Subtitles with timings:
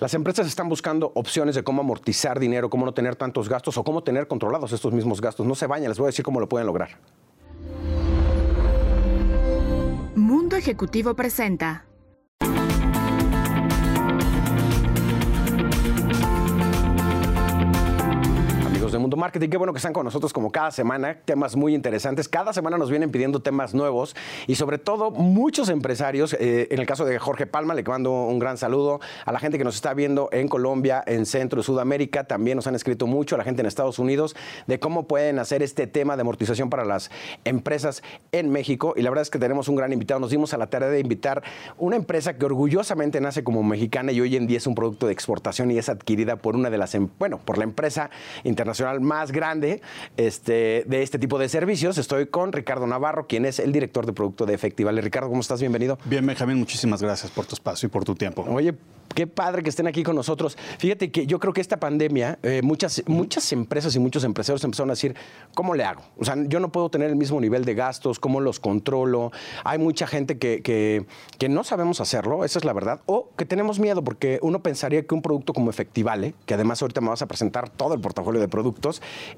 [0.00, 3.84] Las empresas están buscando opciones de cómo amortizar dinero, cómo no tener tantos gastos o
[3.84, 5.46] cómo tener controlados estos mismos gastos.
[5.46, 6.98] No se vayan, les voy a decir cómo lo pueden lograr.
[10.16, 11.86] Mundo Ejecutivo presenta.
[19.04, 19.50] Mundo Marketing.
[19.50, 22.26] Qué bueno que están con nosotros como cada semana, temas muy interesantes.
[22.26, 24.16] Cada semana nos vienen pidiendo temas nuevos
[24.46, 26.32] y sobre todo muchos empresarios.
[26.40, 29.58] Eh, en el caso de Jorge Palma, le mando un gran saludo a la gente
[29.58, 32.24] que nos está viendo en Colombia, en Centro y Sudamérica.
[32.24, 34.34] También nos han escrito mucho a la gente en Estados Unidos
[34.66, 37.10] de cómo pueden hacer este tema de amortización para las
[37.44, 38.94] empresas en México.
[38.96, 40.18] Y la verdad es que tenemos un gran invitado.
[40.18, 41.42] Nos dimos a la tarea de invitar
[41.76, 45.12] una empresa que orgullosamente nace como mexicana y hoy en día es un producto de
[45.12, 48.08] exportación y es adquirida por una de las, em, bueno, por la empresa
[48.44, 49.80] internacional más grande
[50.16, 51.98] este, de este tipo de servicios.
[51.98, 55.00] Estoy con Ricardo Navarro, quien es el director de producto de Efectivale.
[55.00, 55.60] Ricardo, ¿cómo estás?
[55.60, 55.98] Bienvenido.
[56.04, 58.44] Bien, Benjamín, muchísimas gracias por tu espacio y por tu tiempo.
[58.48, 58.74] Oye,
[59.14, 60.56] qué padre que estén aquí con nosotros.
[60.78, 64.90] Fíjate que yo creo que esta pandemia, eh, muchas, muchas empresas y muchos empresarios empezaron
[64.90, 65.14] a decir,
[65.54, 66.02] ¿cómo le hago?
[66.18, 69.32] O sea, yo no puedo tener el mismo nivel de gastos, ¿cómo los controlo?
[69.64, 71.06] Hay mucha gente que, que,
[71.38, 75.06] que no sabemos hacerlo, esa es la verdad, o que tenemos miedo porque uno pensaría
[75.06, 78.40] que un producto como Efectivale, que además ahorita me vas a presentar todo el portafolio
[78.40, 78.83] de productos,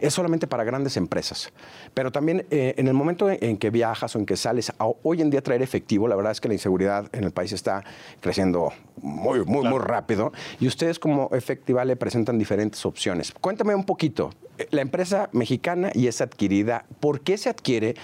[0.01, 1.53] es solamente para grandes empresas.
[1.95, 4.73] Pero también eh, en el momento en que viajas o en que sales,
[5.03, 7.85] hoy en día traer efectivo, la verdad es que la inseguridad en el país está
[8.21, 10.33] creciendo muy, muy, muy rápido.
[10.61, 13.33] Y ustedes como Efectivale presentan diferentes opciones.
[13.41, 14.31] Cuéntame un poquito,
[14.71, 17.95] la empresa mexicana y es adquirida, ¿por qué se adquiere?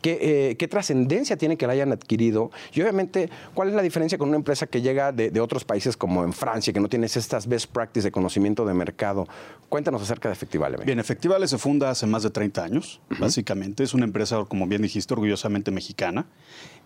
[0.00, 0.18] ¿Qué,
[0.50, 2.50] eh, qué trascendencia tiene que la hayan adquirido?
[2.72, 6.24] Y obviamente, ¿cuál es la diferencia con una empresa que llega de, otros países como
[6.24, 9.26] en Francia, que no tienes estas best practices de conocimiento de mercado?
[9.68, 10.76] Cuéntanos acerca de Efectivale.
[10.92, 13.82] Bien, Efectivale se funda hace más de 30 años, básicamente.
[13.82, 16.26] Es una empresa, como bien dijiste, orgullosamente mexicana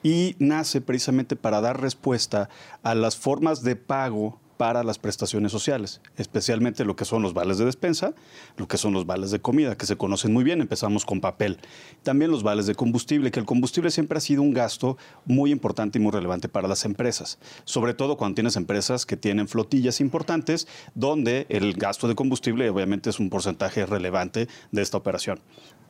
[0.01, 2.49] y nace precisamente para dar respuesta
[2.85, 7.59] a las formas de pago para las prestaciones sociales, especialmente lo que son los vales
[7.59, 8.15] de despensa,
[8.57, 11.59] lo que son los vales de comida, que se conocen muy bien, empezamos con papel.
[12.03, 15.99] También los vales de combustible, que el combustible siempre ha sido un gasto muy importante
[15.99, 20.67] y muy relevante para las empresas, sobre todo cuando tienes empresas que tienen flotillas importantes,
[20.95, 25.41] donde el gasto de combustible obviamente es un porcentaje relevante de esta operación.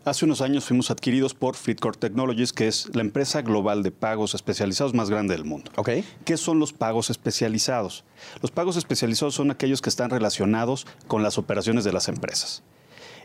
[0.06, 4.36] Hace unos años fuimos adquiridos por Fleetcore Technologies, que es la empresa global de pagos
[4.36, 5.72] especializados más grande del mundo.
[5.74, 6.04] Okay.
[6.24, 8.04] ¿Qué son los pagos especializados?
[8.40, 12.62] Los pagos especializados son aquellos que están relacionados con las operaciones de las empresas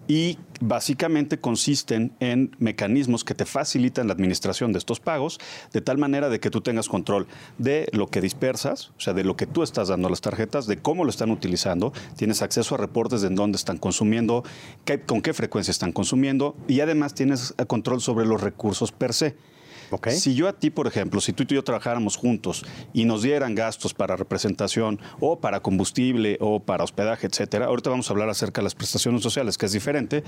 [0.08, 5.40] y básicamente consisten en mecanismos que te facilitan la administración de estos pagos
[5.72, 7.28] de tal manera de que tú tengas control
[7.58, 10.68] de lo que dispersas, o sea, de lo que tú estás dando a las tarjetas,
[10.68, 14.44] de cómo lo están utilizando, tienes acceso a reportes de en dónde están consumiendo,
[15.06, 19.38] con qué frecuencia están consumiendo y además tienes control sobre los recursos per se.
[20.12, 23.56] Si yo a ti, por ejemplo, si tú y yo trabajáramos juntos y nos dieran
[23.56, 28.62] gastos para representación o para combustible o para hospedaje, etcétera, ahorita vamos a hablar acerca
[28.62, 30.24] de las prestaciones sociales, que es diferente.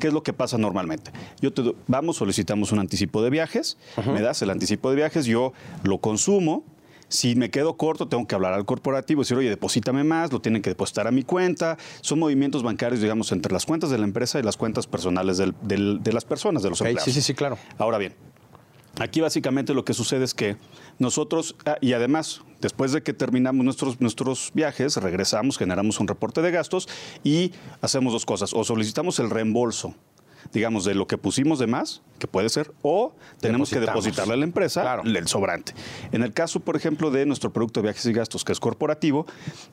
[0.00, 1.10] ¿Qué es lo que pasa normalmente?
[1.40, 5.52] Yo te vamos, solicitamos un anticipo de viajes, me das el anticipo de viajes, yo
[5.82, 6.64] lo consumo,
[7.08, 10.40] si me quedo corto, tengo que hablar al corporativo y decir, oye, deposítame más, lo
[10.40, 11.76] tienen que depositar a mi cuenta.
[12.00, 16.12] Son movimientos bancarios, digamos, entre las cuentas de la empresa y las cuentas personales de
[16.12, 17.04] las personas, de los empleados.
[17.04, 17.58] Sí, sí, sí, claro.
[17.76, 18.14] Ahora bien,
[19.02, 20.56] Aquí básicamente lo que sucede es que
[21.00, 26.40] nosotros, ah, y además, después de que terminamos nuestros, nuestros viajes, regresamos, generamos un reporte
[26.40, 26.88] de gastos
[27.24, 28.52] y hacemos dos cosas.
[28.54, 29.96] O solicitamos el reembolso
[30.52, 34.36] digamos, de lo que pusimos de más, que puede ser, o tenemos que depositarle a
[34.36, 35.74] la empresa el sobrante.
[36.12, 39.26] En el caso, por ejemplo, de nuestro producto de viajes y gastos, que es corporativo,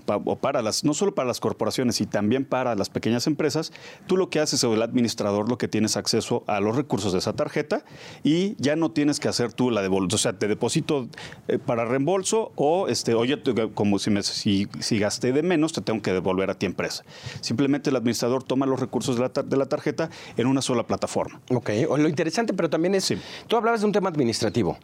[0.07, 3.71] o para las, no solo para las corporaciones y también para las pequeñas empresas,
[4.07, 7.19] tú lo que haces o el administrador lo que tienes acceso a los recursos de
[7.19, 7.83] esa tarjeta
[8.23, 11.07] y ya no tienes que hacer tú la devolución, o sea, te deposito
[11.47, 13.41] eh, para reembolso o, este, oye,
[13.73, 14.67] como si, me, si,
[14.99, 17.03] gasté de menos, te tengo que devolver a ti empresa.
[17.41, 21.41] Simplemente el administrador toma los recursos de la, de la tarjeta en una sola plataforma.
[21.49, 23.11] Ok, lo interesante, pero también es,
[23.47, 24.77] tú hablabas de un tema administrativo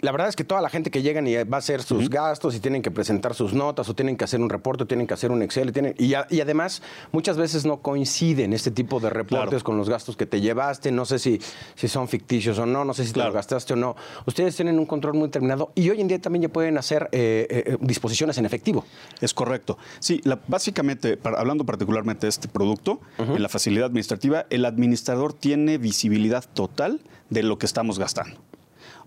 [0.00, 2.54] la verdad es que toda la gente que llega y va a hacer sus gastos
[2.54, 5.14] y tienen que presentar sus notas o tienen que hacer un reporte, o tienen que
[5.14, 6.82] hacer un Excel, tienen, y, además
[7.12, 11.04] muchas veces no coinciden este tipo de reportes con los gastos que te llevaste, no
[11.04, 11.40] sé si,
[11.74, 13.96] si son ficticios o no, no sé si te los gastaste o no.
[14.26, 17.46] Ustedes tienen un control muy determinado y hoy en día también ya pueden hacer eh,
[17.50, 18.84] eh, disposiciones en efectivo.
[19.20, 19.78] Es correcto.
[19.98, 26.44] Sí, básicamente, hablando particularmente de este producto, en la facilidad administrativa, el administrador tiene visibilidad
[26.54, 28.40] total de lo que estamos gastando.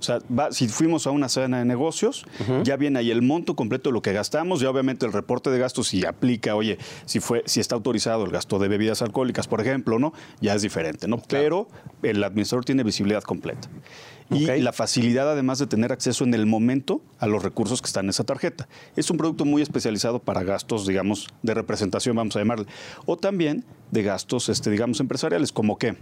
[0.03, 0.19] O sea,
[0.51, 2.25] si fuimos a una cena de negocios,
[2.63, 5.59] ya viene ahí el monto completo de lo que gastamos, ya obviamente el reporte de
[5.59, 9.61] gastos si aplica, oye, si fue, si está autorizado el gasto de bebidas alcohólicas, por
[9.61, 10.11] ejemplo, ¿no?
[10.41, 11.19] Ya es diferente, ¿no?
[11.19, 11.69] Pero
[12.01, 13.69] el administrador tiene visibilidad completa.
[14.29, 18.05] Y la facilidad además de tener acceso en el momento a los recursos que están
[18.05, 18.67] en esa tarjeta.
[18.97, 22.65] Es un producto muy especializado para gastos, digamos, de representación, vamos a llamarle,
[23.05, 25.95] o también de gastos, este, digamos, empresariales, como que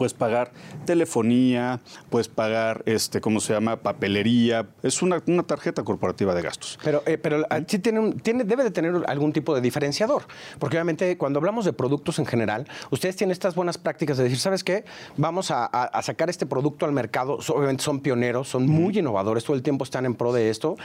[0.00, 0.50] puedes pagar
[0.86, 3.82] telefonía, puedes pagar, este, ¿cómo se llama?
[3.82, 4.66] Papelería.
[4.82, 6.78] Es una, tarjeta corporativa de gastos.
[6.82, 10.22] Pero, eh, pero ah, sí tiene, tiene, debe de tener algún tipo de diferenciador.
[10.58, 14.38] Porque obviamente cuando hablamos de productos en general, ustedes tienen estas buenas prácticas de decir,
[14.38, 14.86] ¿sabes qué?
[15.18, 15.68] Vamos a,
[16.00, 17.38] sacar este producto al mercado.
[17.48, 20.76] Obviamente son pioneros, son muy innovadores, todo el tiempo están en pro de esto.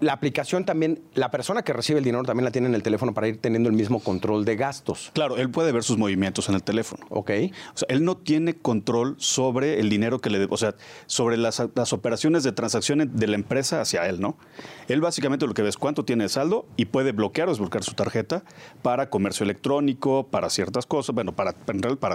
[0.00, 3.14] La aplicación también, la persona que recibe el dinero también la tiene en el teléfono
[3.14, 5.10] para ir teniendo el mismo control de gastos.
[5.14, 7.06] Claro, él puede ver sus movimientos en el teléfono.
[7.08, 7.30] Ok.
[7.74, 10.74] O sea, él no tiene control sobre el dinero que le, o sea,
[11.06, 11.60] sobre las,
[11.92, 14.36] operaciones de transacciones de la empresa hacia él, ¿no?
[14.88, 17.84] Él básicamente lo que ve es cuánto tiene de saldo y puede bloquear o desbloquear
[17.84, 18.42] su tarjeta
[18.82, 21.52] para comercio electrónico, para ciertas cosas, bueno, para,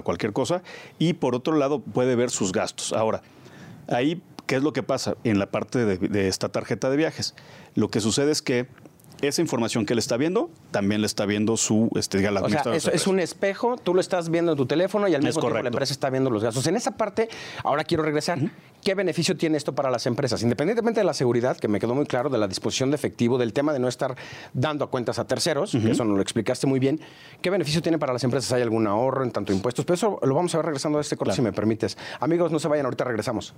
[0.04, 0.64] cualquier cosa,
[1.00, 2.94] y por otro lado puede ver sus gastos.
[2.94, 3.22] Ahora,
[3.88, 7.36] ahí, ¿qué es lo que pasa en la parte de esta tarjeta de viajes?
[7.76, 8.68] Lo que sucede es que
[9.28, 12.64] esa información que él está viendo, también le está viendo su, este, la O sea,
[12.74, 15.70] es, un espejo, tú lo estás viendo en tu teléfono y al mismo tiempo la
[15.70, 16.66] empresa está viendo los gastos.
[16.68, 17.30] En esa parte,
[17.64, 18.40] ahora quiero regresar.
[18.84, 20.44] ¿Qué beneficio tiene esto para las empresas?
[20.44, 23.54] Independientemente de la seguridad, que me quedó muy claro, de la disposición de efectivo, del
[23.54, 24.16] tema de no estar
[24.54, 27.00] dando a cuentas a terceros, que eso nos lo explicaste muy bien.
[27.42, 28.52] ¿Qué beneficio tiene para las empresas?
[28.52, 29.86] ¿Hay algún ahorro en tanto impuestos?
[29.86, 31.98] Pero eso lo vamos a ver regresando a este corte, si me permites.
[32.20, 33.54] Amigos, no se vayan, ahorita regresamos.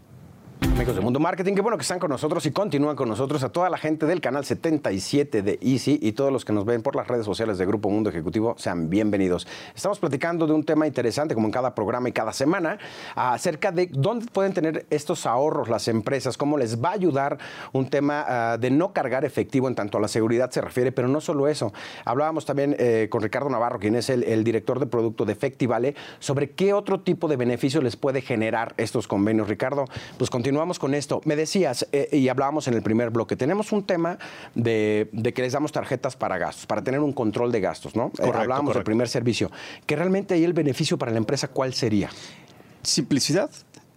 [0.62, 3.50] Amigos de Mundo Marketing, qué bueno que están con nosotros y continúan con nosotros a
[3.50, 6.96] toda la gente del canal 77 de Easy y todos los que nos ven por
[6.96, 9.48] las redes sociales de Grupo Mundo Ejecutivo, sean bienvenidos.
[9.76, 12.78] Estamos platicando de un tema interesante, como en cada programa y cada semana,
[13.16, 17.38] acerca de dónde pueden tener estos ahorros las empresas, cómo les va a ayudar
[17.74, 21.08] un tema ah, de no cargar efectivo en tanto a la seguridad se refiere, pero
[21.08, 21.74] no solo eso.
[22.06, 26.52] Hablábamos también eh, con Ricardo Navarro, quien es el, director de producto de Efectivale, sobre
[26.52, 29.48] qué otro tipo de beneficio les puede generar estos convenios.
[29.48, 29.86] Ricardo,
[30.18, 31.22] pues con continuamos con esto.
[31.26, 34.20] Me decías, eh, y hablábamos en el primer bloque, tenemos un tema
[34.54, 38.12] de, que les damos tarjetas para gastos, para tener un control de gastos, ¿no?
[38.20, 39.50] Eh, hablábamos del primer servicio.
[39.88, 42.12] Que realmente ahí el beneficio para la empresa, ¿cuál sería?
[42.84, 43.50] Simplicidad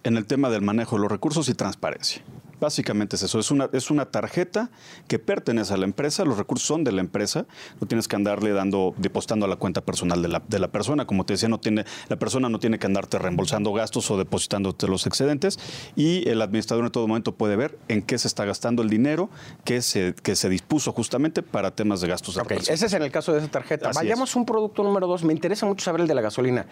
[0.03, 2.23] en el tema del manejo de los recursos y transparencia.
[2.59, 4.69] Básicamente es eso, es una, es una tarjeta
[5.07, 7.45] que pertenece a la empresa, los recursos son de la empresa,
[7.79, 11.05] no tienes que andarle dando, depositando a la cuenta personal de la, de la persona,
[11.05, 14.87] como te decía, no tiene, la persona no tiene que andarte reembolsando gastos o depositándote
[14.87, 15.59] los excedentes
[15.95, 19.29] y el administrador en todo momento puede ver en qué se está gastando el dinero
[19.63, 22.35] que se, que se dispuso justamente para temas de gastos.
[22.35, 23.91] De ese es en el caso de esa tarjeta.
[23.93, 26.65] Vayamos a un producto número dos, me interesa mucho saber el de la gasolina.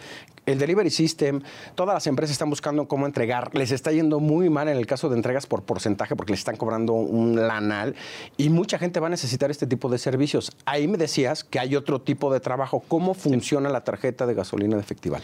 [0.45, 1.41] El delivery system,
[1.75, 5.09] todas las empresas están buscando cómo entregar, les está yendo muy mal en el caso
[5.09, 7.93] de entregas por, por porcentaje porque les están cobrando un lanal
[8.35, 10.51] y mucha gente va a necesitar este tipo de servicios.
[10.65, 12.83] Ahí me decías que hay otro tipo de trabajo.
[12.87, 15.21] ¿Cómo funciona la tarjeta de gasolina de Efectival?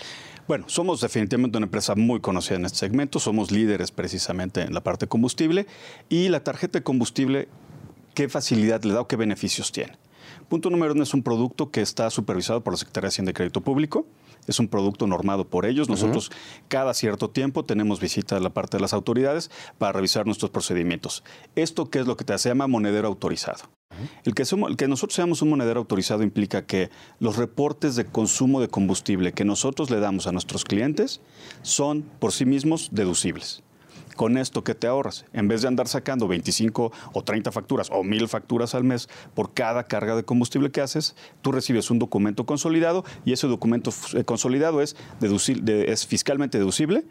[0.47, 4.83] Bueno, somos definitivamente una empresa muy conocida en este segmento, somos líderes precisamente en la
[4.83, 5.65] parte de combustible
[6.07, 7.47] y la tarjeta de combustible,
[8.13, 9.97] ¿qué facilidad le da o qué beneficios tiene?
[10.49, 13.33] Punto número uno es un producto que está supervisado por la Secretaría de Hacienda y
[13.33, 14.05] Crédito Público
[14.47, 15.89] es un producto normado por ellos.
[15.89, 16.31] Nosotros
[16.67, 21.23] cada cierto tiempo tenemos visita de la parte de las autoridades para revisar nuestros procedimientos.
[21.55, 23.63] ¿Esto qué es lo que te se llama monedero autorizado?
[24.23, 28.05] El que, somos, el que, nosotros seamos un monedero autorizado implica que los reportes de
[28.05, 31.21] consumo de combustible que nosotros le damos a nuestros clientes
[31.61, 33.63] son por sí mismos deducibles
[34.15, 38.03] con esto que te ahorras, en vez de andar sacando 25 o 30 facturas o
[38.03, 42.45] 1000 facturas al mes por cada carga de combustible que haces, tú recibes un documento
[42.45, 47.05] consolidado y ese documento eh, consolidado es, es fiscalmente deducible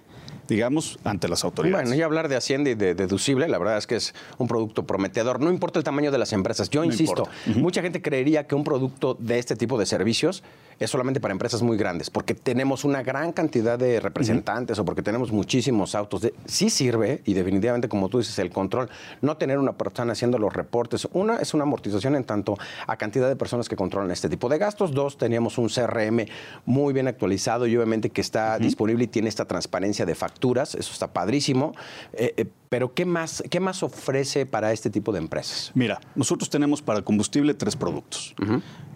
[0.48, 1.88] digamos, ante las autoridades.
[1.88, 4.84] Bueno, y hablar de Hacienda y de deducible, la verdad es que es un producto
[4.84, 5.40] prometedor.
[5.40, 6.70] No importa el tamaño de las empresas.
[6.70, 10.42] Yo insisto, mucha gente creería que un producto de este tipo de servicios
[10.78, 15.02] es solamente para empresas muy grandes, porque tenemos una gran cantidad de representantes o porque
[15.02, 16.28] tenemos muchísimos autos.
[16.46, 18.88] sí sirve, y definitivamente, como tú dices, el control,
[19.20, 21.08] no tener una persona haciendo los reportes.
[21.12, 24.58] Una, es una amortización en tanto a cantidad de personas que controlan este tipo de
[24.58, 24.92] gastos.
[24.92, 26.26] Dos, teníamos un CRM
[26.66, 30.74] muy bien actualizado y obviamente que está disponible y tiene esta transparencia de facturas.
[30.74, 31.74] Eso está padrísimo.
[32.12, 35.70] Eh, eh, pero ¿qué más, ¿qué más ofrece para este tipo de empresas?
[35.74, 38.34] Mira, nosotros tenemos para combustible tres productos.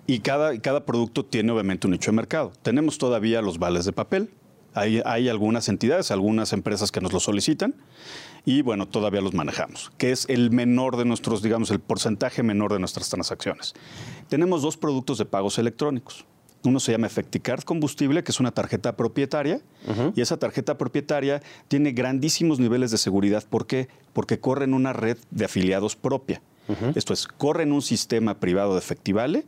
[0.06, 2.52] Y cada, cada producto tiene obviamente un nicho de mercado.
[2.62, 4.30] Tenemos todavía los vales de papel.
[4.72, 7.74] Hay, hay algunas entidades, algunas empresas que nos lo solicitan
[8.44, 12.74] y bueno, todavía los manejamos, que es el menor de nuestros, digamos, el porcentaje menor
[12.74, 13.74] de nuestras transacciones.
[14.28, 16.26] Tenemos dos productos de pagos electrónicos
[16.66, 19.60] uno se llama Efecticard Combustible, que es una tarjeta propietaria,
[20.14, 23.44] y esa tarjeta propietaria tiene grandísimos niveles de seguridad.
[23.48, 23.88] ¿Por qué?
[24.12, 26.42] Porque corre en una red de afiliados propia.
[26.94, 29.44] Esto es, corre en un sistema privado de Efectivale,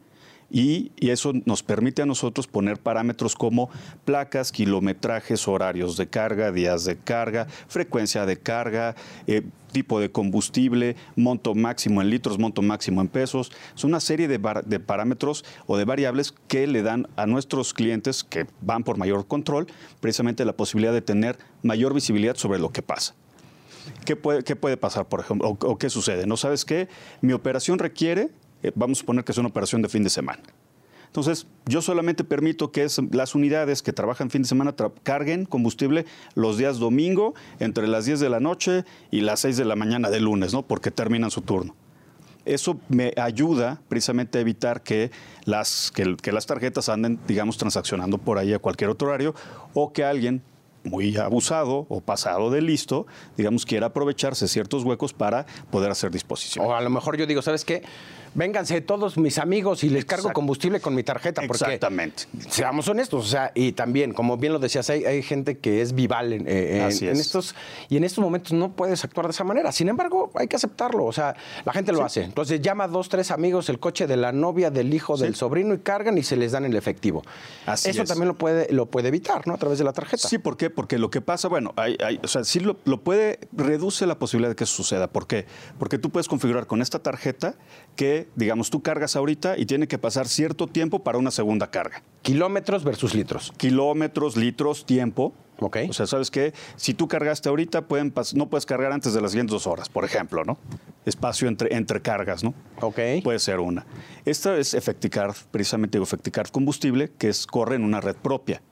[0.51, 3.71] y, eso nos permite a nosotros poner parámetros como
[4.05, 8.95] placas, kilometrajes, horarios de carga, días de carga, frecuencia de carga,
[9.27, 13.53] eh, tipo de combustible, monto máximo en litros, monto máximo en pesos.
[13.77, 14.39] Es una serie de,
[14.81, 19.67] parámetros o de variables que le dan a nuestros clientes que van por mayor control
[20.01, 23.15] precisamente la posibilidad de tener mayor visibilidad sobre lo que pasa.
[24.05, 25.49] ¿Qué puede, qué puede pasar, por ejemplo?
[25.49, 26.27] O, o, qué sucede?
[26.27, 26.89] ¿No sabes qué?
[27.21, 28.31] Mi operación requiere
[28.63, 30.43] eh, vamos a suponer que es una operación de fin de semana.
[31.09, 36.59] Entonces, yo solamente permito que las unidades que trabajan fin de semana carguen combustible los
[36.59, 40.25] días domingo entre las 10 de la noche y las 6 de la mañana del
[40.25, 40.67] lunes, ¿no?
[40.67, 41.75] Porque terminan su turno.
[42.45, 45.11] Eso me ayuda precisamente a evitar que
[45.45, 49.35] las, que las tarjetas anden, digamos, transaccionando por ahí a cualquier otro horario
[49.75, 50.43] o que alguien
[50.85, 56.65] muy abusado o pasado de listo, digamos, quiera aprovecharse ciertos huecos para poder hacer disposición.
[56.65, 57.83] O a lo mejor yo digo, ¿sabes qué?
[58.35, 61.43] Vénganse todos mis amigos y les cargo combustible con mi tarjeta.
[61.47, 62.25] Porque, Exactamente.
[62.49, 66.33] Seamos honestos, o sea, y también, como bien lo decías, hay, gente que es vival
[66.33, 67.55] en, estos,
[67.89, 69.73] y en estos momentos no puedes actuar de esa manera.
[69.73, 72.23] Sin embargo, hay que aceptarlo, o sea, la gente lo hace.
[72.23, 75.75] Entonces llama a dos, tres amigos el coche de la novia, del hijo, del sobrino
[75.75, 77.23] y cargan y se les dan el efectivo.
[77.67, 79.55] Así Eso también lo puede, lo puede evitar, ¿no?
[79.55, 80.29] A través de la tarjeta.
[80.29, 80.71] Sí, ¿por qué?
[80.71, 84.51] Porque lo que pasa, bueno, hay, o sea, sí lo, lo puede, reduce la posibilidad
[84.51, 85.09] de que eso suceda.
[85.09, 85.47] ¿Por qué?
[85.79, 87.55] Porque tú puedes configurar con esta tarjeta
[87.97, 92.03] que, digamos, tú cargas ahorita y tiene que pasar cierto tiempo para una segunda carga.
[92.23, 93.53] Kilómetros versus litros.
[93.57, 95.33] Kilómetros, litros, tiempo.
[95.61, 95.79] Ok.
[95.89, 96.53] O sea, ¿sabes qué?
[96.77, 100.05] Si tú cargaste ahorita, pueden no puedes cargar antes de las siguientes dos horas, por
[100.05, 100.59] ejemplo, ¿no?
[101.05, 102.55] Espacio entre, entre cargas, ¿no?
[102.81, 102.99] Ok.
[103.25, 103.85] Puede ser una.
[104.25, 108.63] Esta es Efecticard, precisamente Efecticard Combustible, que es, corre en una red propia.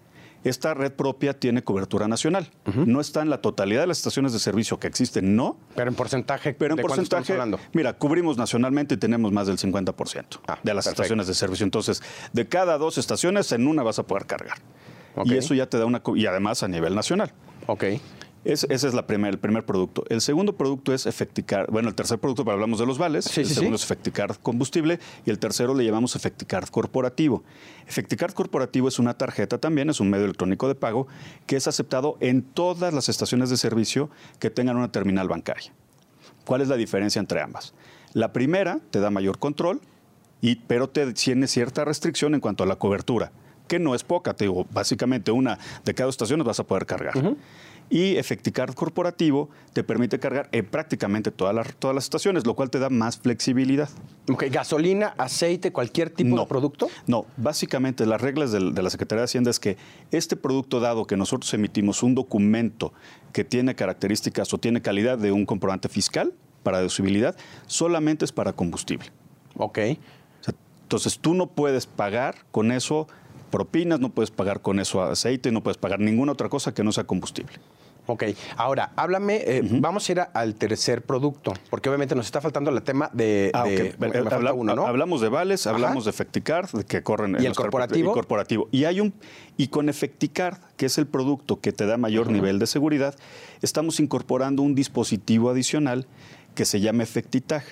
[0.49, 2.51] Esta red propia tiene cobertura nacional.
[2.75, 5.57] No está en la totalidad de las estaciones de servicio que existen, no.
[5.75, 6.55] Pero en porcentaje.
[6.55, 7.37] Pero en porcentaje.
[7.73, 11.65] Mira, cubrimos nacionalmente y tenemos más del 50% ah, de las estaciones de servicio.
[11.65, 14.59] Entonces, de cada dos estaciones, en una vas a poder cargar.
[15.25, 16.03] Y eso ya te da una.
[16.15, 17.33] Y además a nivel nacional.
[17.67, 17.85] Ok
[18.53, 20.05] ese es la el primer producto.
[20.09, 21.71] El segundo producto es Efecticar.
[21.71, 23.37] Bueno, el tercer producto, pero hablamos de los vales.
[23.39, 27.43] el segundo es Efecticar combustible y el tercero le llamamos Efecticar corporativo.
[27.87, 31.09] Efecticar corporativo es una tarjeta también, es un medio electrónico de pago
[31.47, 35.73] que es aceptado en todas las estaciones de servicio que tengan una terminal bancaria.
[36.45, 37.75] ¿Cuál es la diferencia entre ambas?
[38.13, 39.81] La primera te da mayor control,
[40.41, 43.33] y, pero te tiene cierta restricción en cuanto a la cobertura,
[43.67, 47.15] que no es poca, te digo, básicamente una de cada estación vas a poder cargar.
[47.89, 52.71] Y Efecticard corporativo te permite cargar en prácticamente todas las, todas las estaciones, lo cual
[52.71, 53.89] te da más flexibilidad.
[54.27, 56.89] ¿Gasolina, aceite, cualquier tipo de producto?
[57.07, 59.77] No, básicamente las reglas de, la Secretaría de Hacienda es que
[60.11, 62.93] este producto dado que nosotros emitimos un documento
[63.33, 68.53] que tiene características o tiene calidad de un comprobante fiscal para deducibilidad, solamente es para
[68.53, 69.07] combustible.
[69.57, 69.79] Ok.
[70.83, 73.07] entonces tú no puedes pagar con eso
[73.47, 76.93] propinas, no puedes pagar con eso aceite, no puedes pagar ninguna otra cosa que no
[76.93, 77.59] sea combustible.
[78.09, 78.23] Ok,
[78.57, 82.81] ahora háblame, eh, vamos a ir al tercer producto, porque obviamente nos está faltando el
[82.83, 83.51] tema de...
[83.53, 88.13] Ah, eh, hablamos de vales, hablamos de Efecticard, que corren ¿Y el corporativo?
[88.13, 88.69] Y corporativo.
[88.71, 89.13] Y, hay un,
[89.57, 93.17] y con Efecticard, que es el producto que te da mayor nivel de seguridad,
[93.61, 96.07] estamos incorporando un dispositivo adicional
[96.55, 97.65] que se llama Efectitag.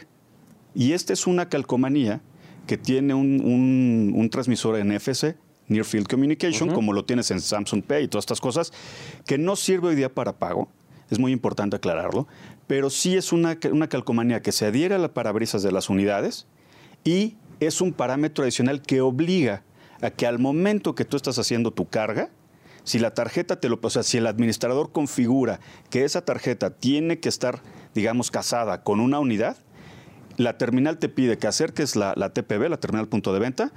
[0.74, 2.20] Y esta es una calcomanía
[2.66, 5.36] que tiene un, un transmisor NFC
[5.68, 8.72] Near Field Communication, como lo tienes en Samsung Pay y todas estas cosas,
[9.26, 10.68] que no sirve hoy día para pago,
[11.10, 12.26] es muy importante aclararlo,
[12.66, 16.46] pero sí es una, una calcomanía que se adhiere a las parabrisas de las unidades
[17.04, 19.62] y es un parámetro adicional que obliga
[20.00, 22.30] a que al momento que tú estás haciendo tu carga,
[22.84, 27.18] si la tarjeta te lo, o sea, si el administrador configura que esa tarjeta tiene
[27.18, 27.62] que estar,
[27.94, 29.56] digamos, casada con una unidad,
[30.36, 33.72] la terminal te pide que acerques la, la TPV, la terminal punto de venta,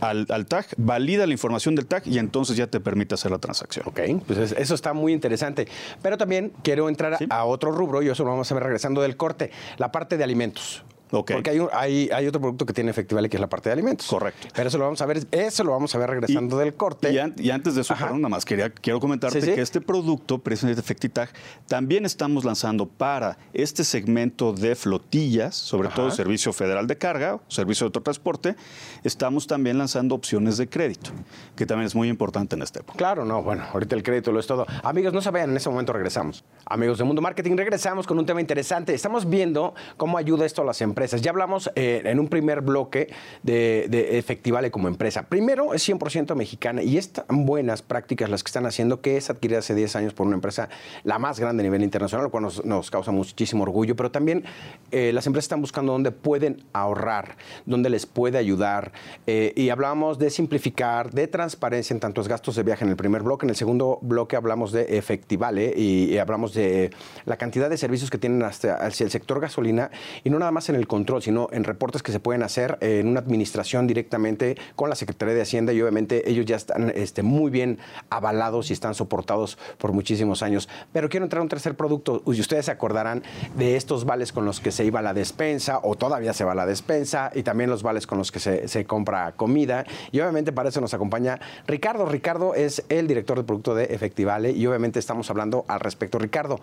[0.00, 3.86] al, tag, valida la información del tag y entonces ya te permite hacer la transacción.
[3.88, 5.68] Ok, pues eso está muy interesante.
[6.02, 9.16] Pero también quiero entrar a otro rubro y eso lo vamos a ver regresando del
[9.16, 10.84] corte, la parte de alimentos.
[11.10, 14.06] Porque hay, hay, otro producto que tiene efectivamente que es la parte de alimentos.
[14.06, 14.48] Correcto.
[14.54, 17.12] Pero eso lo vamos a ver, eso lo vamos a ver regresando del corte.
[17.12, 21.30] Y, antes de eso, nada más quería, quiero comentarte que este producto, precisamente Efectitag,
[21.66, 27.84] también estamos lanzando para este segmento de flotillas, sobre todo servicio federal de carga, servicio
[27.84, 28.56] de autotransporte,
[29.04, 31.10] estamos también lanzando opciones de crédito,
[31.56, 32.96] que también es muy importante en este época.
[32.96, 34.66] Claro, no, bueno, ahorita el crédito lo es todo.
[34.82, 36.44] Amigos, no se vayan, en ese momento regresamos.
[36.66, 38.94] Amigos de Mundo Marketing, regresamos con un tema interesante.
[38.94, 43.12] Estamos viendo cómo ayuda esto a las empresas Ya hablamos eh, en un primer bloque
[43.42, 45.24] de, Efectivale como empresa.
[45.28, 49.58] Primero, es 100% mexicana y están buenas prácticas las que están haciendo, que es adquirida
[49.58, 50.68] hace 10 años por una empresa
[51.04, 54.44] la más grande a nivel internacional, lo cual nos, causa muchísimo orgullo, pero también
[54.90, 58.92] eh, las empresas están buscando dónde pueden ahorrar, dónde les puede ayudar.
[59.26, 63.22] eh, y hablamos de simplificar, de transparencia en tantos gastos de viaje en el primer
[63.22, 63.46] bloque.
[63.46, 66.90] En el segundo bloque hablamos de Efectivale y, hablamos de
[67.24, 69.90] la cantidad de servicios que tienen hacia el sector gasolina
[70.24, 72.98] y no nada más en el control, sino en reportes que se pueden hacer eh,
[72.98, 77.22] en una administración directamente con la Secretaría de Hacienda y obviamente ellos ya están este,
[77.22, 77.78] muy bien
[78.10, 80.68] avalados y están soportados por muchísimos años.
[80.92, 82.22] Pero quiero entrar a un tercer producto.
[82.26, 83.22] Y ustedes se acordarán
[83.56, 86.52] de estos vales con los que se iba a la despensa o todavía se va
[86.52, 89.84] a la despensa y también los vales con los que se, compra comida.
[90.12, 92.06] Y obviamente para eso nos acompaña Ricardo.
[92.06, 96.18] Ricardo es el director de producto de Efectivale y obviamente estamos hablando al respecto.
[96.18, 96.60] Ricardo,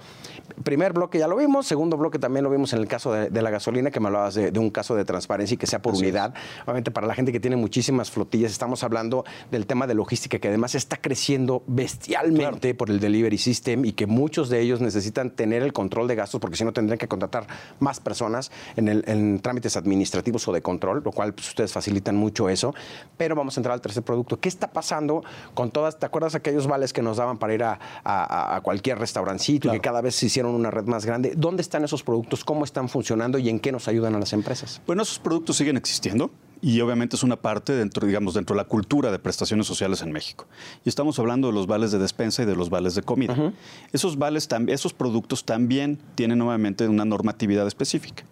[0.64, 3.42] primer bloque ya lo vimos, segundo bloque también lo vimos en el caso de, de
[3.42, 5.94] la gasolina, que me hablabas de, de un caso de transparencia y que sea por
[5.94, 6.10] Así es.
[6.10, 6.34] unidad.
[6.64, 10.48] Obviamente para la gente que tiene muchísimas flotillas, estamos hablando del tema de logística que
[10.48, 15.64] además está creciendo bestialmente por el delivery system y que muchos de ellos necesitan tener
[15.64, 17.48] el control de gastos porque si no tendrían que contratar
[17.80, 22.16] más personas en, el- en trámites administrativos o de control, lo cual pues, ustedes facilitan
[22.16, 22.74] mucho eso.
[23.18, 24.40] Pero vamos a entrar al tercer producto.
[24.40, 27.80] ¿Qué está pasando con todas, te acuerdas aquellos vales que nos daban para ir a,
[28.04, 31.34] a- a cualquier restaurancito y que cada vez se hicieron una red más grande?
[31.36, 32.44] ¿Dónde están esos productos?
[32.46, 34.82] ¿Cómo están funcionando y en qué nos ayudan a las empresas?
[34.86, 36.30] Bueno, esos productos siguen existiendo
[36.62, 40.12] y obviamente es una parte dentro, digamos, dentro de la cultura de prestaciones sociales en
[40.12, 40.46] México.
[40.84, 43.54] Y estamos hablando de los vales de despensa y de los vales de comida.
[43.94, 48.24] Esos vales, esos productos también tienen nuevamente una normatividad específica.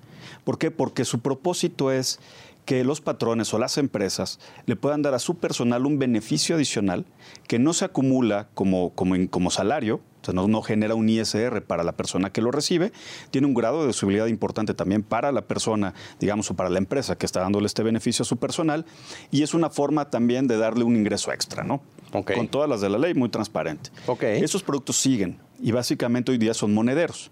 [0.44, 0.72] ¿Por qué?
[0.72, 2.20] Porque su propósito es
[2.65, 7.06] que los patrones o las empresas le puedan dar a su personal un beneficio adicional
[7.48, 11.62] que no se acumula como, como, como salario, o sea, no, no genera un ISR
[11.63, 12.94] para la persona que lo recibe,
[13.30, 17.18] tiene un grado de deducibilidad importante también para la persona, digamos, o para la empresa
[17.18, 18.86] que está dándole este beneficio a su personal,
[19.32, 21.82] y es una forma también de darle un ingreso extra, ¿no?
[22.36, 23.89] Con todas las de la ley, muy transparente.
[24.44, 27.30] Esos productos siguen y básicamente hoy día son monederos.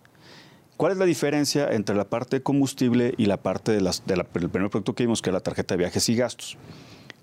[0.76, 4.18] ¿Cuál es la diferencia entre la parte de combustible y la parte de las- de
[4.18, 6.58] la- del primer producto que vimos, que es la tarjeta de viajes y gastos?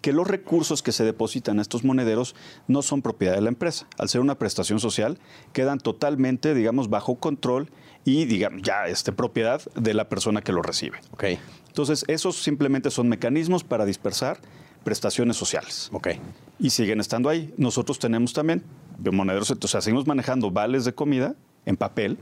[0.00, 2.35] Que los recursos que se depositan en estos monederos
[2.67, 3.87] no son propiedad de la empresa.
[3.99, 5.19] Al ser una prestación social,
[5.52, 7.71] quedan totalmente, digamos, bajo control
[8.05, 10.99] y, digamos, ya este, propiedad de la persona que lo recibe.
[11.12, 11.25] Ok,
[11.67, 14.41] Entonces, esos simplemente son mecanismos para dispersar
[14.84, 16.08] prestaciones sociales ok.
[16.58, 17.52] y siguen estando ahí.
[17.56, 18.63] Nosotros tenemos también
[18.99, 21.34] de monederos, o sea, seguimos manejando vales de comida
[21.67, 22.19] en papel,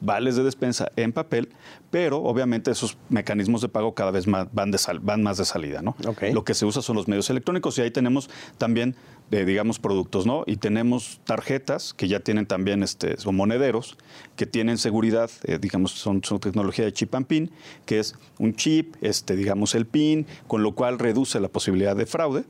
[0.00, 1.48] vales de despensa en papel,
[1.90, 5.44] pero obviamente esos mecanismos de pago cada vez más van, de sal- van más de
[5.44, 5.96] salida, ¿no?
[6.32, 8.94] Lo que se usa son los medios electrónicos y ahí tenemos también,
[9.30, 10.44] eh, digamos, productos, ¿no?
[10.46, 13.96] Y tenemos tarjetas que ya tienen también, este, son monederos,
[14.36, 17.50] que tienen seguridad, eh, digamos, son, son tecnología de chip and pin,
[17.86, 22.06] que es un chip, este, digamos, el pin, con lo cual reduce la posibilidad de
[22.06, 22.44] fraude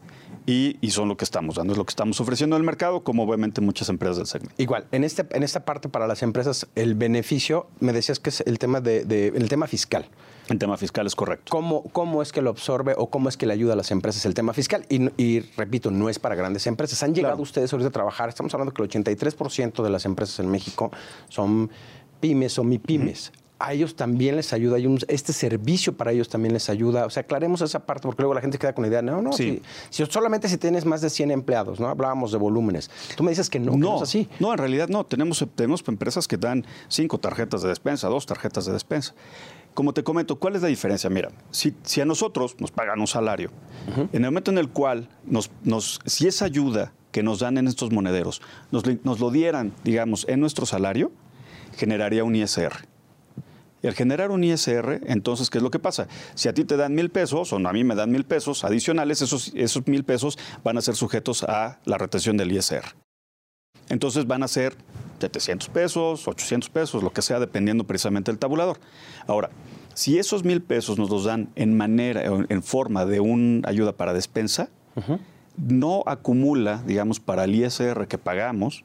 [0.47, 3.03] y, y son lo que estamos dando, es lo que estamos ofreciendo en el mercado,
[3.03, 4.55] como obviamente muchas empresas del segmento.
[4.63, 7.16] Igual, en, este, en esta parte para las empresas, el beneficio,
[7.81, 10.07] me decías que es el tema, de, de- el tema fiscal.
[10.49, 11.51] En tema fiscal es correcto.
[11.51, 14.25] ¿Cómo, ¿Cómo es que lo absorbe o cómo es que le ayuda a las empresas
[14.27, 14.87] el tema fiscal?
[14.89, 17.03] Y, y repito, no es para grandes empresas.
[17.03, 17.43] Han llegado Claro.
[17.43, 20.93] ustedes ahorita a trabajar, estamos hablando que el 83% de las empresas en México
[21.29, 21.69] son
[22.21, 23.33] pymes o mipymes.
[23.59, 27.07] A ellos también les ayuda, hay un- este servicio para ellos también les ayuda.
[27.07, 29.33] O sea, aclaremos esa parte porque luego la gente queda con la idea, no, no,
[29.33, 29.63] Sí.
[29.91, 31.89] si, si solamente si tienes más de 100 empleados, ¿no?
[31.89, 32.91] Hablábamos de volúmenes.
[33.17, 34.29] Tú me dices que no, que no es así.
[34.41, 35.05] No, en realidad no.
[35.05, 39.15] Tenemos, tenemos empresas que dan cinco tarjetas de despensa, dos tarjetas de despensa.
[39.73, 41.09] Como te comento, ¿cuál es la diferencia?
[41.09, 43.51] Mira, si, si a nosotros nos pagan un salario,
[44.13, 47.67] en el momento en el cual nos, nos, si esa ayuda que nos dan en
[47.69, 51.11] estos monederos nos, nos lo dieran, digamos, en nuestro salario,
[51.77, 52.73] generaría un ISR.
[53.89, 56.09] Al generar un ISR, entonces, ¿qué es lo que pasa?
[56.35, 59.23] Si a ti te dan mil pesos, o a mí me dan mil pesos adicionales,
[59.23, 62.85] esos, esos mil pesos van a ser sujetos a la retención del ISR.
[63.89, 64.75] Entonces van a ser
[65.21, 68.79] 700 pesos, 800 pesos, lo que sea, dependiendo precisamente del tabulador.
[69.27, 69.51] Ahora,
[69.95, 74.13] si esos mil pesos nos los dan en manera, en forma de una ayuda para
[74.13, 74.69] despensa,
[75.57, 78.85] no acumula, digamos, para el ISR que pagamos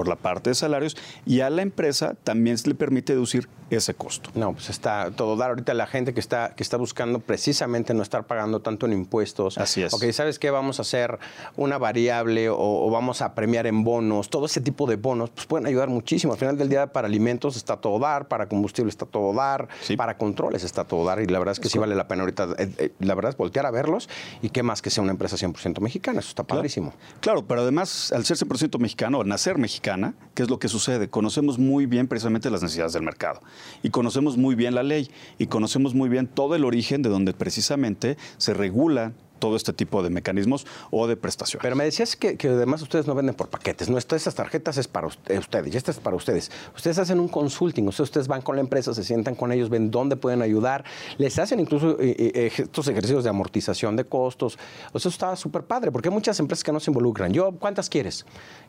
[0.00, 3.92] por la parte de salarios y a la empresa también se le permite deducir ese
[3.92, 4.30] costo.
[4.34, 8.02] No, pues está todo dar ahorita la gente que está, que está buscando precisamente no
[8.02, 9.58] estar pagando tanto en impuestos.
[9.58, 9.92] Así es.
[9.92, 10.50] Ok, ¿sabes qué?
[10.50, 11.18] Vamos a hacer
[11.58, 14.30] una variable o, o vamos a premiar en bonos.
[14.30, 16.32] Todo ese tipo de bonos pues pueden ayudar muchísimo.
[16.32, 19.96] Al final del día para alimentos está todo dar, para combustible está todo dar, Sí.
[19.98, 22.48] para controles está todo dar y la verdad es que sí vale la pena ahorita,
[22.56, 24.08] eh, eh, la verdad es voltear a verlos
[24.40, 26.20] y qué más que sea una empresa 100% mexicana.
[26.20, 26.94] Eso está padrísimo.
[27.20, 30.68] Claro, pero además, al ser 100% mexicano, al nacer mexicano, mexicana, ¿qué es lo que
[30.68, 31.08] sucede?
[31.08, 33.40] Conocemos muy bien precisamente las necesidades del mercado
[33.82, 37.32] y conocemos muy bien la ley y conocemos muy bien todo el origen de donde
[37.32, 41.62] precisamente se regula todo este tipo de mecanismos o de prestaciones.
[41.62, 43.98] Pero me decías que, además ustedes no venden por paquetes, ¿no?
[43.98, 46.52] Estas tarjetas es para eh, ustedes y estas es para ustedes.
[46.76, 50.16] Ustedes hacen un consulting, ustedes van con la empresa, se sientan con ellos, ven dónde
[50.16, 50.84] pueden ayudar,
[51.18, 54.58] les hacen incluso eh, eh, estos ejercicios de amortización de costos.
[54.92, 57.32] O sea, eso está súper padre, porque hay muchas empresas que no se involucran.
[57.32, 58.26] Yo, ¿cuántas quieres?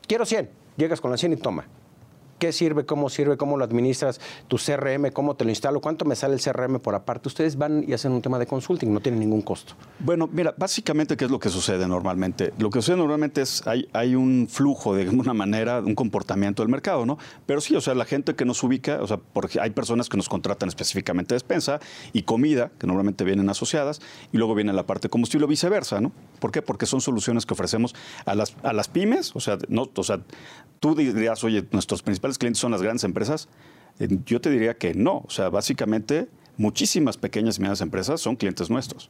[0.08, 0.50] Quiero 100.
[0.78, 1.68] Llegas con las 100 y toma
[2.42, 6.16] qué sirve, cómo sirve, cómo lo administras, tu CRM, cómo te lo instalo, cuánto me
[6.16, 7.28] sale el CRM por aparte.
[7.28, 9.76] Ustedes van y hacen un tema de consulting, no tiene ningún costo.
[10.00, 12.52] Bueno, mira, básicamente, ¿qué es lo que sucede normalmente?
[12.58, 16.72] Lo que sucede normalmente es, hay, hay un flujo de alguna manera, un comportamiento del
[16.72, 17.20] mercado, ¿no?
[17.46, 20.18] Pero sí, o sea, la gente que nos ubica, o sea, porque hay personas que
[20.18, 21.80] nos contratan específicamente despensa
[22.12, 24.02] y comida, que normalmente vienen asociadas,
[24.32, 26.12] y luego viene la parte de combustible o viceversa, ¿no?
[26.40, 26.64] ¿Por qué?
[26.64, 27.94] Porque son soluciones que ofrecemos
[28.26, 30.22] a las, a las pymes, o sea, no, o sea,
[30.80, 33.48] tú dirías, oye, nuestros principales clientes son las grandes empresas.
[34.00, 35.24] Eh, yo te diría que no.
[35.26, 39.10] O sea, básicamente muchísimas pequeñas y medianas empresas son clientes nuestros.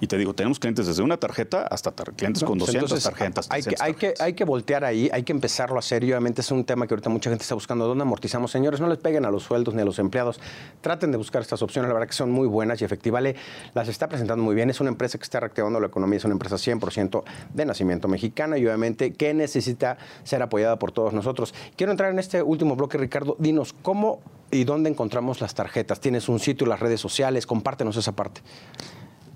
[0.00, 3.48] Y te digo, tenemos clientes desde una tarjeta hasta clientes con 200 pues tarjetas.
[3.50, 6.04] Hay que, hay, que, hay que voltear ahí, hay que empezarlo a hacer.
[6.04, 7.86] obviamente es un tema que ahorita mucha gente está buscando.
[7.86, 8.50] ¿Dónde amortizamos?
[8.50, 10.40] Señores, no les peguen a los sueldos ni a los empleados.
[10.80, 11.88] Traten de buscar estas opciones.
[11.88, 13.36] La verdad que son muy buenas y Efectivale
[13.74, 14.70] las está presentando muy bien.
[14.70, 16.18] Es una empresa que está reactivando la economía.
[16.18, 21.12] Es una empresa 100% de nacimiento mexicana y obviamente que necesita ser apoyada por todos
[21.12, 21.54] nosotros.
[21.76, 23.36] Quiero entrar en este último bloque, Ricardo.
[23.38, 26.00] Dinos, ¿cómo y dónde encontramos las tarjetas?
[26.00, 27.46] ¿Tienes un sitio, las redes sociales?
[27.46, 28.40] Compártenos esa parte.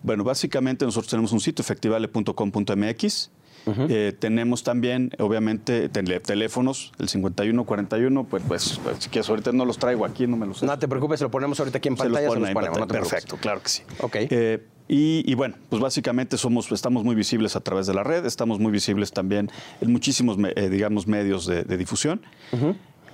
[0.02, 3.30] Bueno, básicamente nosotros tenemos un sitio, efectivale.com.mx.
[3.66, 9.78] Eh, tenemos también, obviamente, teléfonos, el 5141, pues, pues, pues, si quieres, ahorita no los
[9.78, 10.62] traigo aquí, no me los...
[10.62, 13.68] No te preocupes, lo ponemos ahorita aquí en pantalla, se los, ponemos, Perfecto, claro que
[13.68, 13.82] sí.
[14.00, 14.16] Ok.
[14.18, 18.58] Eh, y, bueno, pues básicamente somos, estamos muy visibles a través de la red, estamos
[18.58, 22.20] muy visibles también en muchísimos, eh, digamos, medios de, difusión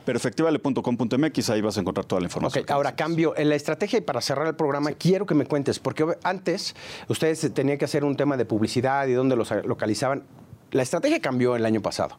[0.09, 2.62] pero efectivale.com.mx, ahí vas a encontrar toda la información.
[2.62, 3.37] Ok, ahora cambio.
[3.37, 6.75] En la estrategia y para cerrar el programa, quiero que me cuentes, porque antes
[7.09, 10.23] ustedes tenían que hacer un tema de publicidad y dónde los localizaban.
[10.71, 12.18] La estrategia cambió el año pasado.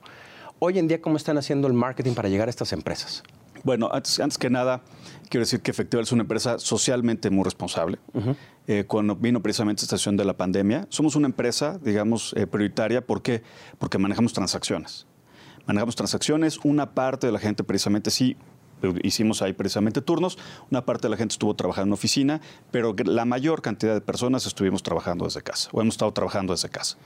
[0.60, 3.24] Hoy en día, ¿cómo están haciendo el marketing para llegar a estas empresas?
[3.64, 4.84] Bueno, antes, que nada,
[5.28, 7.98] quiero decir que Efectival es una empresa socialmente muy responsable.
[8.68, 13.02] Eh, cuando vino precisamente esta situación de la pandemia, somos una empresa, digamos, eh, prioritaria.
[13.02, 13.42] ¿Por qué?
[13.80, 15.08] Porque manejamos transacciones
[15.66, 18.38] manejamos transacciones, una parte de la gente precisamente sí
[19.04, 20.38] hicimos ahí precisamente turnos.
[20.72, 22.42] Una parte de la gente estuvo trabajando en oficina,
[22.72, 26.70] pero la mayor cantidad de personas estuvimos trabajando desde casa, o hemos estado trabajando desde
[26.70, 26.98] casa.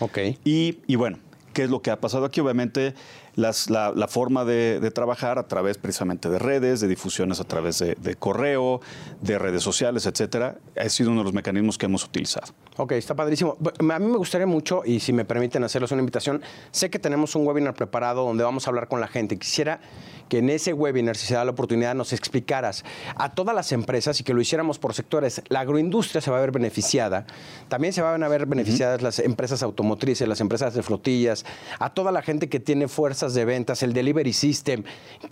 [0.00, 0.18] Ok.
[0.44, 1.18] Y, y bueno,
[1.52, 2.40] ¿qué es lo que ha pasado aquí?
[2.40, 2.94] Obviamente
[3.34, 8.80] la, forma de, trabajar a través precisamente de redes, de difusiones a través de, correo,
[9.20, 12.52] de redes sociales, etcétera, ha sido uno de los mecanismos que hemos utilizado.
[12.76, 13.56] Ok, está padrísimo.
[13.78, 17.34] A mí me gustaría mucho, y si me permiten hacerles una invitación, sé que tenemos
[17.34, 19.38] un webinar preparado donde vamos a hablar con la gente.
[19.38, 19.80] Quisiera
[20.28, 22.84] que en ese webinar, si se da la oportunidad, nos explicaras
[23.16, 25.42] a todas las empresas y que lo hiciéramos por sectores.
[25.48, 27.26] La agroindustria se va a ver beneficiada,
[27.68, 31.44] también se van a ver beneficiadas las empresas automotrices, las empresas de flotillas,
[31.78, 32.88] a toda la gente que tiene
[33.30, 34.82] de ventas, el delivery system,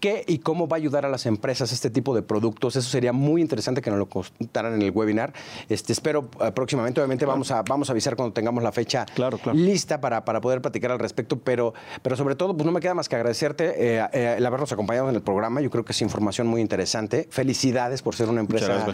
[0.00, 2.76] qué y cómo va a ayudar a las empresas este tipo de productos.
[2.76, 5.32] Eso sería muy interesante que nos lo contaran en el webinar.
[5.68, 9.04] Este, espero eh, próximamente, obviamente vamos, a, vamos a avisar cuando tengamos la fecha
[9.52, 12.94] lista para, para poder platicar al respecto, pero, pero sobre todo, pues no me queda
[12.94, 15.60] más que agradecerte eh, eh, el habernos acompañado en el programa.
[15.60, 17.26] Yo creo que es información muy interesante.
[17.30, 18.86] Felicidades por ser una empresa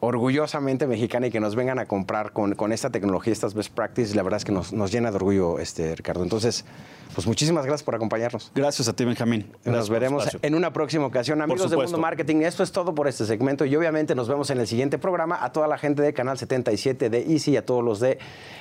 [0.00, 4.14] orgullosamente mexicana y que nos vengan a comprar con, con esta tecnología, estas best practices.
[4.14, 6.22] La verdad es que nos, nos, llena de orgullo, este, Ricardo.
[6.22, 6.64] Entonces,
[7.14, 8.52] pues muchísimas gracias por acompañarnos.
[8.54, 9.50] Gracias a ti, Benjamín.
[9.64, 11.42] nos veremos en una próxima ocasión.
[11.42, 14.58] Amigos de Mundo Marketing, esto es todo por este segmento y obviamente nos vemos en
[14.58, 15.42] el siguiente programa.
[15.42, 18.18] A toda la gente de Canal 77 de Easy y a todos los de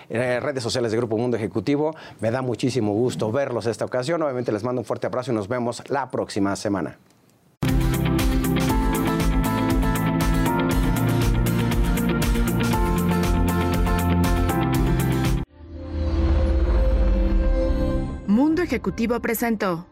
[0.10, 1.96] eh, redes sociales de Grupo Mundo Ejecutivo.
[2.20, 4.22] Me da muchísimo gusto verlos esta ocasión.
[4.24, 6.98] Obviamente les mando un fuerte abrazo y nos vemos la próxima semana.
[18.68, 19.88] Ejecutivo presentó.